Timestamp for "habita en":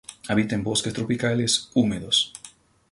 0.29-0.63